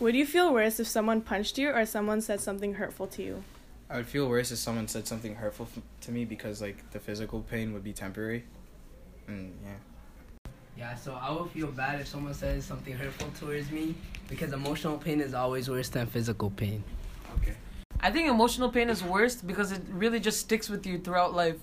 [0.00, 3.44] Would you feel worse if someone punched you or someone said something hurtful to you?
[3.90, 6.98] I would feel worse if someone said something hurtful f- to me because like the
[6.98, 8.44] physical pain would be temporary,
[9.26, 10.50] and yeah.
[10.78, 13.94] Yeah, so I would feel bad if someone says something hurtful towards me
[14.26, 16.82] because emotional pain is always worse than physical pain.
[17.42, 17.52] Okay.
[18.00, 21.56] I think emotional pain is worst because it really just sticks with you throughout life.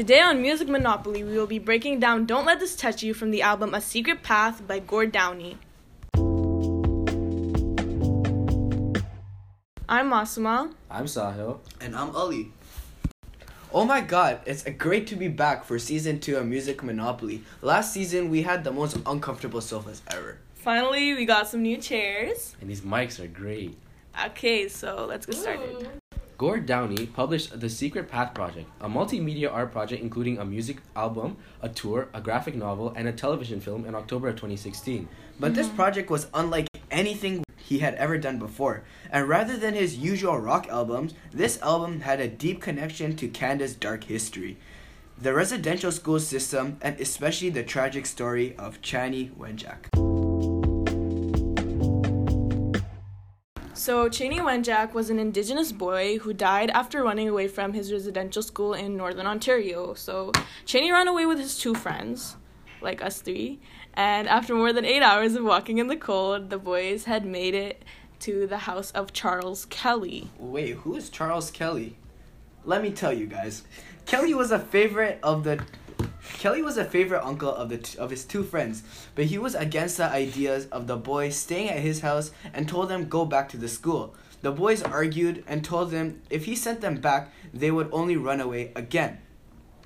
[0.00, 3.30] Today on Music Monopoly, we will be breaking down Don't Let This Touch You from
[3.30, 5.58] the album A Secret Path by Gord Downie.
[9.86, 10.72] I'm Masuma.
[10.90, 11.58] I'm Sahil.
[11.82, 12.50] And I'm Ali.
[13.74, 17.42] Oh my god, it's great to be back for season 2 of Music Monopoly.
[17.60, 20.38] Last season we had the most uncomfortable sofas ever.
[20.54, 22.56] Finally, we got some new chairs.
[22.62, 23.76] And these mics are great.
[24.28, 25.99] Okay, so let's get started.
[26.40, 31.36] Gord Downie published The Secret Path Project, a multimedia art project including a music album,
[31.60, 35.06] a tour, a graphic novel, and a television film in October of 2016.
[35.38, 35.76] But this mm-hmm.
[35.76, 38.84] project was unlike anything he had ever done before.
[39.10, 43.74] And rather than his usual rock albums, this album had a deep connection to Canada's
[43.74, 44.56] dark history.
[45.18, 49.99] The residential school system, and especially the tragic story of Chanie Wenjack.
[53.80, 58.42] So, Chanie Wenjack was an Indigenous boy who died after running away from his residential
[58.42, 59.94] school in Northern Ontario.
[59.94, 60.32] So,
[60.66, 62.36] Chanie ran away with his two friends,
[62.82, 63.58] like us three,
[63.94, 67.54] and after more than eight hours of walking in the cold, the boys had made
[67.54, 67.82] it
[68.18, 70.28] to the house of Charles Kelly.
[70.38, 71.96] Wait, who is Charles Kelly?
[72.66, 73.62] Let me tell you guys.
[74.04, 75.64] Kelly was a favorite of the
[76.38, 78.82] Kelly was a favorite uncle of the t- of his two friends,
[79.14, 82.88] but he was against the ideas of the boys staying at his house and told
[82.88, 84.14] them go back to the school.
[84.42, 88.40] The boys argued and told them if he sent them back, they would only run
[88.40, 89.18] away again.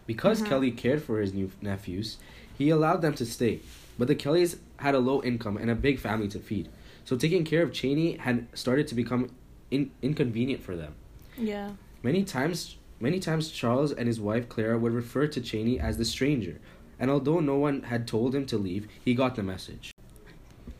[0.06, 0.48] Because mm-hmm.
[0.48, 2.18] Kelly cared for his new nephews,
[2.56, 3.60] he allowed them to stay.
[3.98, 6.68] But the Kellys had a low income and a big family to feed.
[7.05, 9.30] So taking care of Chanie had started to become
[9.70, 10.94] in- inconvenient for them.
[11.36, 11.70] Yeah.
[12.02, 16.04] Many times, many times, Charles and his wife Clara would refer to Chanie as the
[16.06, 16.58] stranger,
[16.98, 19.92] and although no one had told him to leave, he got the message.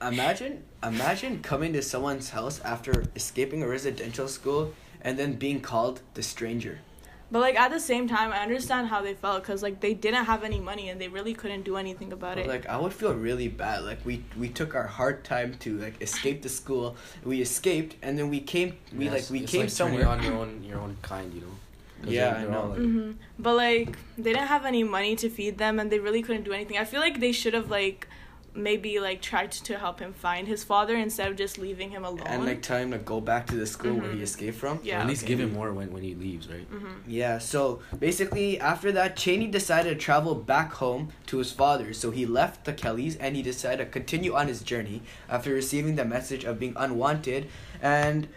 [0.00, 6.00] Imagine imagine coming to someone's house after escaping a residential school and then being called
[6.14, 6.78] the stranger.
[7.30, 10.26] But like at the same time, I understand how they felt because like they didn't
[10.26, 12.46] have any money and they really couldn't do anything about it.
[12.46, 13.84] Like I would feel really bad.
[13.84, 16.96] Like we we took our hard time to like escape the school.
[17.24, 18.76] We escaped and then we came.
[18.96, 20.08] We Yes, like we it's came like turning somewhere.
[20.08, 21.56] on your own your own kind, you know.
[22.04, 22.69] 'Cause Yeah, they're- I know.
[22.69, 26.22] like- hmm But like they didn't have any money to feed them, and they really
[26.22, 26.78] couldn't do anything.
[26.78, 28.06] I feel like they should have like
[28.56, 32.22] maybe like tried to help him find his father instead of just leaving him alone.
[32.28, 34.22] And like tell him to go back to the school where he Mhm.
[34.22, 34.78] escaped from.
[34.84, 34.98] Yeah.
[34.98, 35.32] Or at least Okay.
[35.34, 36.65] give him more when, when he leaves, right?
[36.70, 41.92] hmm Yeah, so basically after that, Chanie decided to travel back home to his father.
[41.92, 45.97] So he left the Kellys and he decided to continue on his journey after receiving
[45.97, 47.48] the message of being unwanted.
[47.82, 48.28] And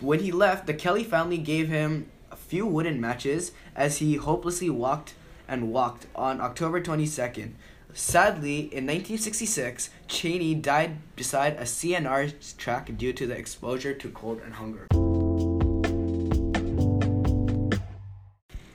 [0.00, 2.15] when he left, the Kelly family gave him a
[2.48, 5.14] few wooden matches as he hopelessly walked
[5.48, 7.52] and walked on October 22nd.
[7.92, 14.40] Sadly, in 1966, Chanie died beside a CNR track due to the exposure to cold
[14.44, 14.86] and hunger.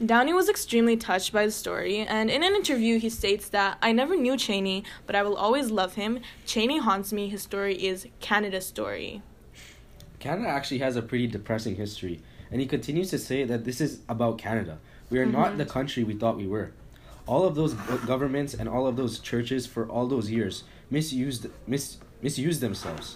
[0.03, 3.91] Downie was extremely touched by the story, and in an interview, he states that I
[3.91, 6.21] never knew Chanie, but I will always love him.
[6.47, 7.29] Chanie haunts me.
[7.29, 9.21] His story is Canada's story.
[10.17, 12.21] Canada actually has a pretty depressing history,
[12.51, 14.77] and he continues to say that this is about Canada.
[15.09, 15.57] We are not Mhm.
[15.57, 16.71] the country we thought we were.
[17.27, 17.73] All of those
[18.05, 23.15] governments and all of those churches for all those years misused mis- misused themselves.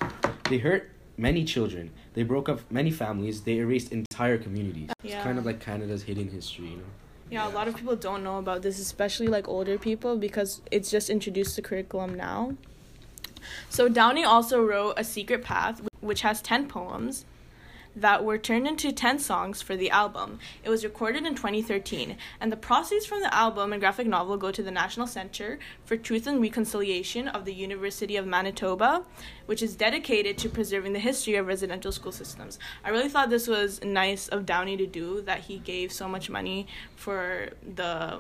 [0.50, 1.91] They hurt many children.
[2.13, 3.41] They broke up many families.
[3.41, 4.90] They erased entire communities.
[5.03, 5.16] Yeah.
[5.18, 6.84] It's kind of like Canada's hidden history, you know.
[7.29, 10.90] Yeah, a lot of people don't know about this, especially like older people, because it's
[10.91, 12.53] just introduced to curriculum now.
[13.69, 17.25] So Downie also wrote A Secret Path, which has 10 poems
[17.95, 20.39] that were turned into 10 songs for the album.
[20.63, 24.51] It was recorded in 2013, and the proceeds from the album and graphic novel go
[24.51, 29.03] to the National Center for Truth and Reconciliation of the University of Manitoba,
[29.46, 32.59] which is dedicated to preserving the history of residential school systems.
[32.84, 36.29] I really thought this was nice of Downie to do, that he gave so much
[36.29, 38.19] money for the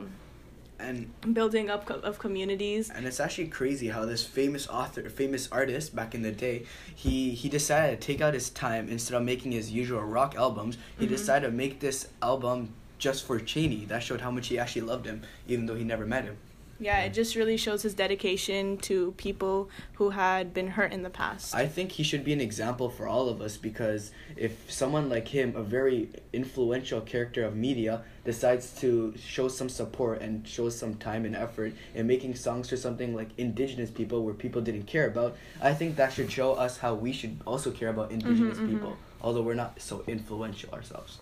[0.79, 2.89] And building up co- of communities.
[2.89, 7.31] And it's actually crazy how this famous author, famous artist back in the day, he
[7.31, 10.77] he decided to take out his time instead of making his usual rock albums.
[10.99, 11.09] He Mhm.
[11.09, 13.87] decided to make this album just for Chanie.
[13.87, 16.37] That showed how much he actually loved him, even though he never met him.
[16.79, 21.09] Yeah, it just really shows his dedication to people who had been hurt in the
[21.09, 21.55] past.
[21.55, 25.29] I think he should be an example for all of us because if someone like
[25.29, 30.95] him, a very influential character of media, decides to show some support and show some
[30.95, 35.07] time and effort in making songs for something like indigenous people where people didn't care
[35.07, 38.69] about, I think that should show us how we should also care about indigenous mhm.
[38.69, 41.19] people, although we're not so influential ourselves.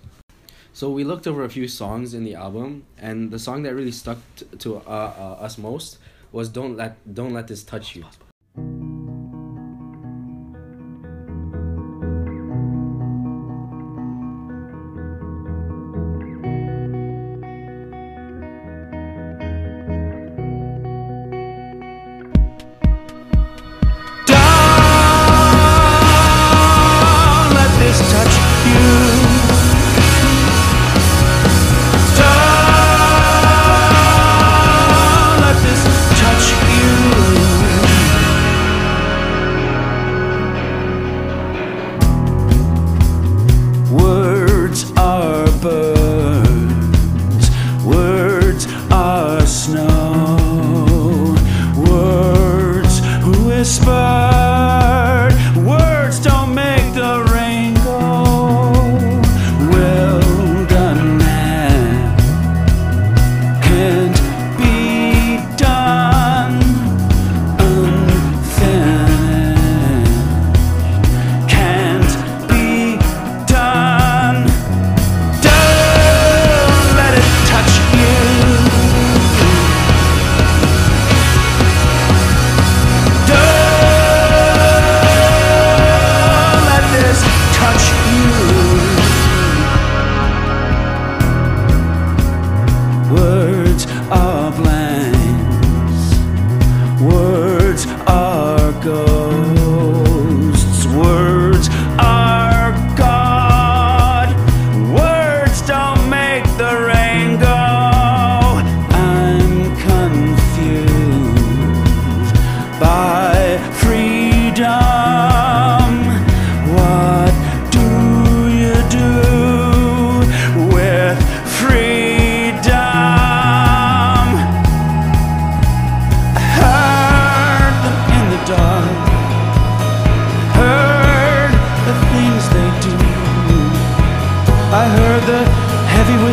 [0.75, 3.91] So we looked over a few songs in the album, and the song that really
[3.91, 5.99] stuck t- to uh, uh, us most
[6.31, 8.05] was "Don't Let Don't Let This Touch You."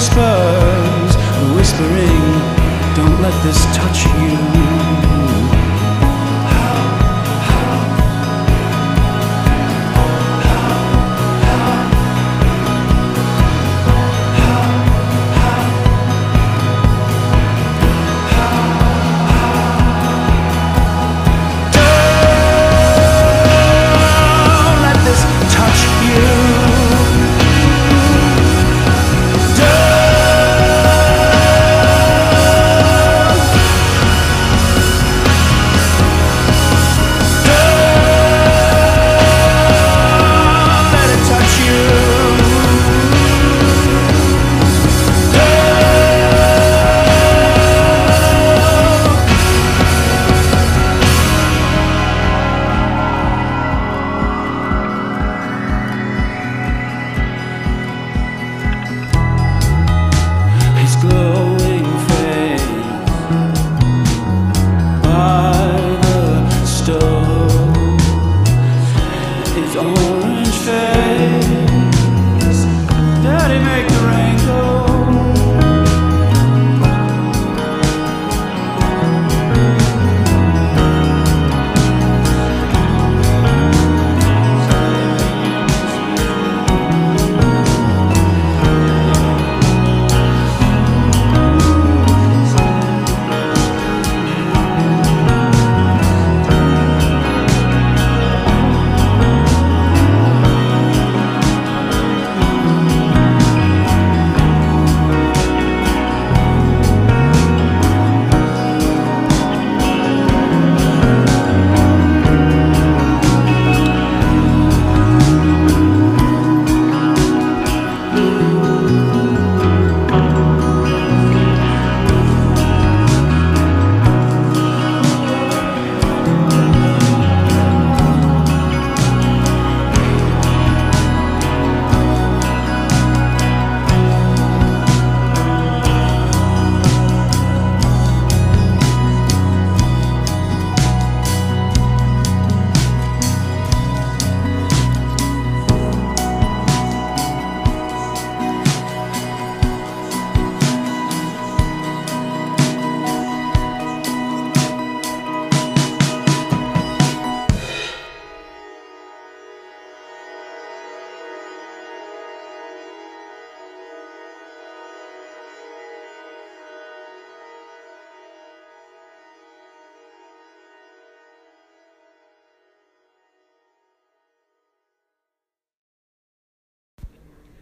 [0.00, 1.14] Whispers
[1.54, 2.24] whispering,
[2.96, 4.99] Don't let this touch you.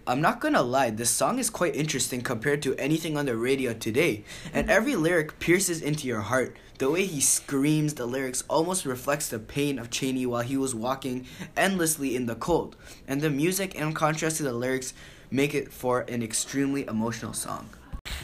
[0.09, 3.75] I'm not gonna lie, this song is quite interesting compared to anything on the radio
[3.75, 4.25] today.
[4.55, 4.75] And mm-hmm.
[4.75, 6.57] every lyric pierces into your heart.
[6.79, 10.75] The way he screams the lyrics almost reflects the pain of Chanie while he was
[10.75, 11.27] walking
[11.59, 12.75] endlessly in the cold.
[13.07, 14.95] And the music, in contrast to the lyrics,
[15.31, 17.69] make it for an extremely emotional song.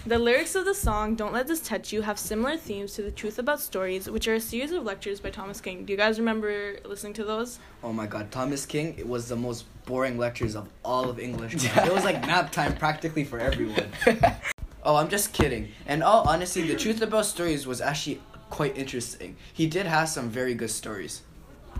[0.06, 3.10] The lyrics of the song Don't Let This Touch You have similar themes to The
[3.10, 5.86] Truth About Stories, which are a series of lectures by Thomas King.
[5.86, 7.58] Do you guys remember listening to those?
[7.82, 11.54] Oh my god, Thomas King, it was the most boring lectures of all of English.
[11.58, 13.88] it was like nap time practically for everyone.
[14.82, 15.72] oh, I'm just kidding.
[15.86, 18.20] And all honesty, the truth about stories was actually
[18.50, 19.36] quite interesting.
[19.54, 21.22] He did have some very good stories.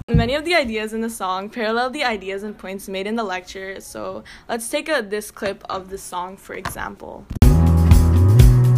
[0.09, 3.25] Many of the ideas in the song parallel the ideas and points made in the
[3.25, 7.26] lecture, so let's take a, this clip of the song for example.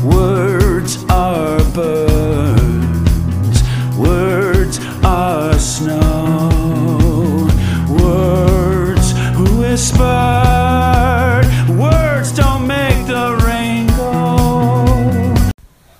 [0.06, 3.62] Words are birds,
[3.98, 7.48] words are snow,
[7.90, 9.12] words
[9.58, 15.34] whispered, words don't make the rain go.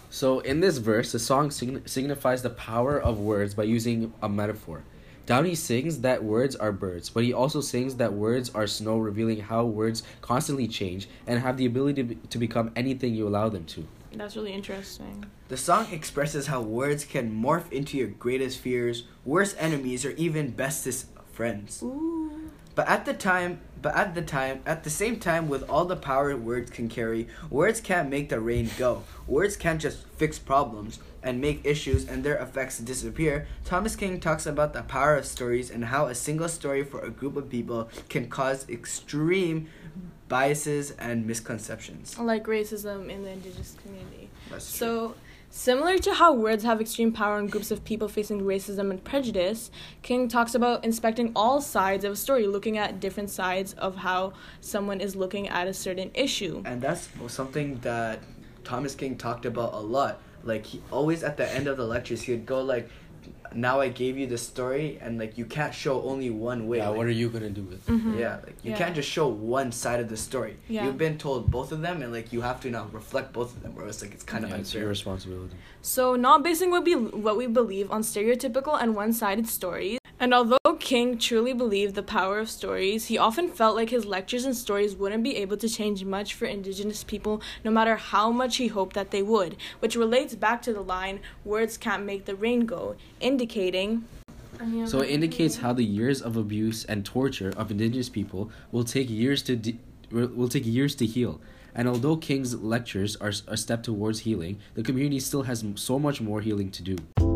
[0.09, 4.29] So, in this verse, the song sign- signifies the power of words by using a
[4.29, 4.85] metaphor.
[5.27, 9.41] Downie sings that words are birds, but he also sings that words are snow, revealing
[9.41, 13.49] how words constantly change and have the ability to, be- to become anything you allow
[13.49, 13.89] them to.
[14.17, 15.25] That's really interesting.
[15.49, 20.51] The song expresses how words can morph into your greatest fears, worst enemies, or even
[20.51, 21.83] bestest friends.
[21.83, 22.16] Ooh.
[22.77, 25.97] But at the time, but at the time, at the same time, with all the
[25.97, 29.03] power words can carry, words can't make the rain go.
[29.27, 33.47] Words can't just fix problems and make issues and their effects disappear.
[33.65, 37.09] Thomas King talks about the power of stories and how a single story for a
[37.11, 39.69] group of people can cause extreme
[40.29, 42.19] biases and misconceptions.
[42.19, 44.29] Like racism in the indigenous community.
[44.51, 44.79] That's true.
[44.79, 45.15] So,
[45.57, 49.71] similar to how words have extreme power in groups of people facing racism and prejudice,
[50.03, 54.35] King talks about inspecting all sides of a story, looking at different sides of how
[54.61, 56.63] someone is looking at a certain issue.
[56.67, 58.21] And that's something that
[58.65, 60.21] Thomas King talked about a lot.
[60.45, 62.89] Like he always at the end of the lectures he would go like
[63.55, 66.79] now I gave you the story and like you can't show only one way.
[66.79, 67.93] Yeah, like, what are you gonna do with it?
[67.93, 68.19] Mhm.
[68.19, 68.79] Yeah, like you Yeah.
[68.79, 70.57] can't just show one side of the story.
[70.69, 70.85] Yeah.
[70.85, 73.63] You've been told both of them and like you have to now reflect both of
[73.63, 75.57] them or else like it's kind of Yeah, it's your responsibility.
[75.83, 79.99] So, not basing what we what we believe on stereotypical and one-sided stories.
[80.19, 84.47] And although King truly believed the power of stories, he often felt like his lectures
[84.47, 88.57] and stories wouldn't be able to change much for indigenous people no matter how much
[88.57, 92.35] he hoped that they would, which relates back to the line words can't make the
[92.35, 94.05] rain go, indicating
[94.87, 99.11] So it indicates how the years of abuse and torture of indigenous people will take
[99.11, 99.79] years to de-
[100.11, 101.41] will will take years to heal.
[101.75, 106.23] And although King's lectures are a step towards healing, the community still has so much
[106.23, 107.36] more healing to do.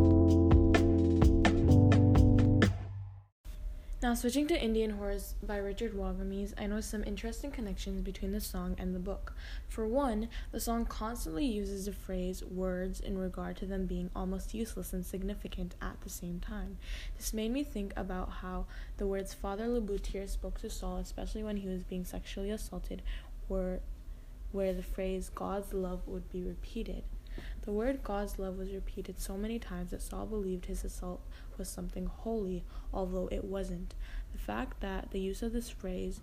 [4.03, 8.41] Now, switching to Indian Horse by Richard Wagamese, I noticed some interesting connections between the
[8.41, 9.35] song and the book.
[9.69, 14.55] For one, the song constantly uses the phrase words in regard to them being almost
[14.55, 16.79] useless and significant at the same time.
[17.19, 18.65] This made me think about how
[18.97, 23.03] the words Father Leboutilier spoke to Saul, especially when he was being sexually assaulted,
[23.51, 23.81] were
[24.51, 27.03] where the phrase God's love would be repeated.
[27.63, 31.21] The word God's love was repeated so many times that Saul believed his assault
[31.59, 33.95] was something holy, although it wasn't.
[34.33, 36.21] The fact that the use of this phrase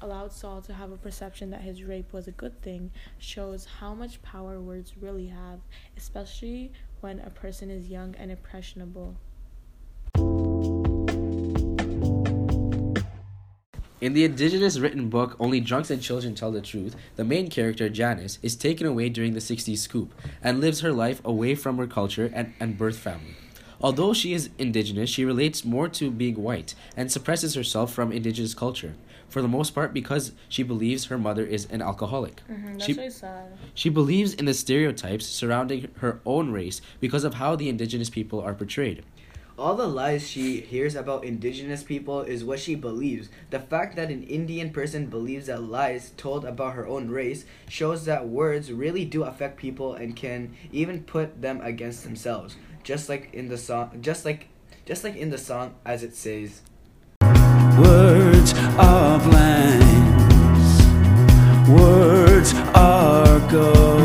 [0.00, 3.94] allowed Saul to have a perception that his rape was a good thing shows how
[3.94, 5.60] much power words really have,
[5.96, 9.16] especially when a person is young and impressionable.
[14.00, 17.90] In the indigenous written book Only Drunks and Children Tell the Truth, the main character,
[17.90, 21.86] Janice, is taken away during the 60s scoop and lives her life away from her
[21.86, 23.36] culture and, and birth family.
[23.82, 28.54] Although she is indigenous, she relates more to being white and suppresses herself from indigenous
[28.54, 28.94] culture,
[29.28, 32.40] for the most part because she believes her mother is an alcoholic.
[32.50, 32.94] Mm-hmm, She-.
[33.74, 38.40] She believes in the stereotypes surrounding her own race because of how the indigenous people
[38.40, 39.02] are portrayed.
[39.60, 43.28] All the lies she hears about indigenous people is what she believes.
[43.50, 48.06] The fact that an Indian person believes that lies told about her own race shows
[48.06, 52.56] that words really do affect people and can even put them against themselves.
[52.82, 54.48] Just like in the song just like
[54.86, 56.62] just like in the song as it says
[57.20, 60.88] Words are blanks.
[61.68, 63.99] Words are ghosts.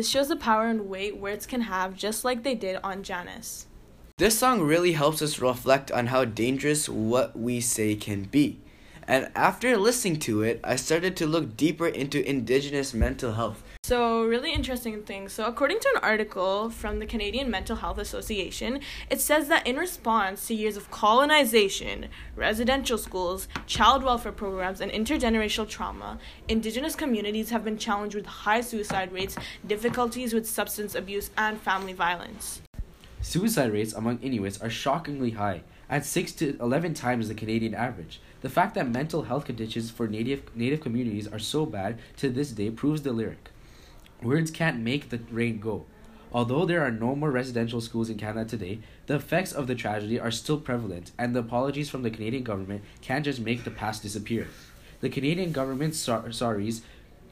[0.00, 3.66] This shows the power and weight words can have, just like they did on Janice.
[4.16, 8.60] This song really helps us reflect on how dangerous what we say can be.
[9.06, 14.22] And after listening to it, I started to look deeper into indigenous mental health, So,
[14.22, 15.28] really interesting thing.
[15.28, 18.78] So, according to an article from the Canadian Mental Health Association,
[19.10, 22.06] it says that in response to years of colonization,
[22.36, 28.60] residential schools, child welfare programs, and intergenerational trauma, Indigenous communities have been challenged with high
[28.60, 32.62] suicide rates, difficulties with substance abuse, and family violence.
[33.22, 38.20] Suicide rates among Inuits are shockingly high, at 6 to 11 times the Canadian average.
[38.42, 42.52] The fact that mental health conditions for native native communities are so bad to this
[42.52, 43.50] day proves the lyric.
[44.22, 45.86] Words can't make the rain go.
[46.32, 50.20] Although there are no more residential schools in Canada today, the effects of the tragedy
[50.20, 54.02] are still prevalent, and the apologies from the Canadian government can't just make the past
[54.02, 54.46] disappear.
[55.00, 56.82] The Canadian government's sor- sorries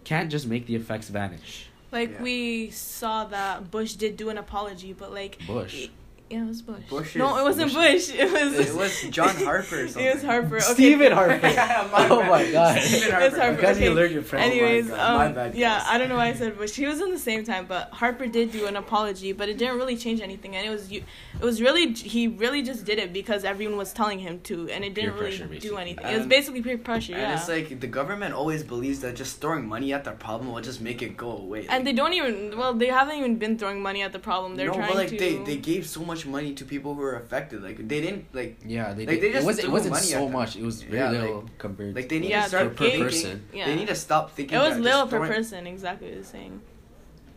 [0.05, 1.67] can't just make the effects vanish.
[1.93, 2.23] Like, Yeah.
[2.23, 5.39] we saw that Bush did do an apology, but like.
[5.47, 5.89] Bush.
[6.31, 6.83] Yeah, it was Bush.
[6.91, 8.15] Bush no, it wasn't Bush- Bush.
[8.19, 8.69] It was.
[8.69, 10.05] It was John Harper or something.
[10.09, 10.57] It was Harper.
[10.57, 10.75] Okay.
[10.75, 11.41] Stephen Harper.
[11.41, 12.31] My oh bad.
[12.31, 12.81] my god.
[12.83, 13.41] Stephen It's Harper.
[13.41, 13.57] Harper.
[13.57, 13.95] Because you okay.
[13.95, 14.45] learned your French.
[14.53, 15.85] Anyways, Oh my God, my um, bad, yeah.
[15.89, 16.73] I don't know why I said Bush.
[16.75, 19.77] He was in the same time, but Harper did do an apology, but it didn't
[19.77, 21.03] really change anything, and it was you.
[21.41, 24.85] It was really he really just did it because everyone was telling him to, and
[24.85, 25.83] it didn't Peer pressure, really do basically.
[25.83, 26.07] anything.
[26.07, 27.39] it was basically peer pressure, And yeah.
[27.39, 30.81] it's like the government always believes that just throwing money at the problem will just
[30.83, 31.67] make it go away.
[31.69, 34.57] and they don't even well, they haven't even been throwing money at the problem.
[34.57, 35.17] They're no, trying but like to.
[35.17, 37.63] they, they gave so much money to people who were affected.
[37.63, 40.29] Like they didn't like Yeah, they, Like, they just it wasn't, it wasn't money so
[40.29, 40.57] much.
[40.57, 41.95] It was very Yeah, little like- compared.
[41.95, 43.03] like they need Yeah, to start per thinking.
[43.05, 43.49] person.
[43.53, 43.67] Yeah.
[43.67, 44.57] They need to stop thinking.
[44.59, 46.61] it was that little just per throwing- person, exactly the you're.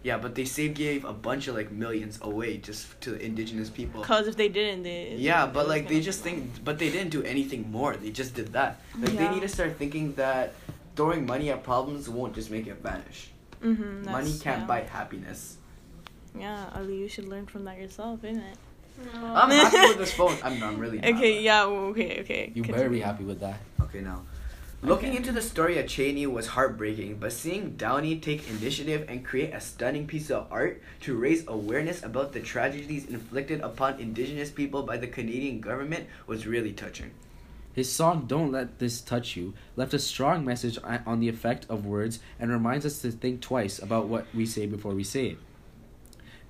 [0.03, 3.69] Yeah, but they saved gave a bunch of like millions away just to the indigenous
[3.69, 4.01] people.
[4.01, 5.13] Because if they didn't, they.
[5.15, 7.95] Yeah, it but like they just think, but they didn't do anything more.
[7.95, 8.81] They just did that.
[8.99, 10.55] Like they need to start thinking that
[10.95, 13.29] throwing money at problems won't just make it vanish.
[13.63, 14.65] Mhm, money can't yeah.
[14.65, 15.57] buy happiness.
[16.35, 18.57] Yeah, Ali, you should learn from that yourself, isn't it?
[19.15, 20.35] I'm happy with this phone.
[20.43, 20.99] I'm, I'm really.
[20.99, 22.51] Not, Okay, yeah, well, okay, okay.
[22.55, 22.89] you better continue.
[22.97, 23.59] be happy with that.
[23.81, 24.23] Okay, now.
[24.83, 25.17] Looking Okay.
[25.17, 29.61] into the story of Chanie was heartbreaking, but seeing Downie take initiative and create a
[29.61, 34.97] stunning piece of art to raise awareness about the tragedies inflicted upon indigenous people by
[34.97, 37.11] the Canadian government was really touching.
[37.73, 41.67] His song "Don't Let This Touch You" left a strong message on on the effect
[41.69, 45.27] of words and reminds us to think twice about what we say before we say
[45.27, 45.37] it.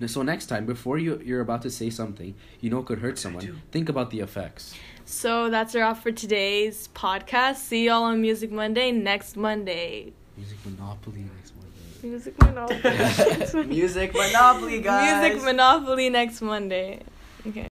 [0.00, 3.16] N- So next time, before you you're about to say something you know could hurt
[3.24, 3.46] What did I do?
[3.46, 4.74] someone, think about the effects.
[5.04, 7.56] So that's a wrap for today's podcast.
[7.56, 10.12] See y'all on Music Monday next Monday.
[10.36, 12.08] Music Monopoly next Monday.
[12.08, 13.66] Music Monopoly.
[13.76, 15.22] Music Monopoly, guys!
[15.32, 17.00] Music Monopoly next Monday.
[17.46, 17.60] Okay.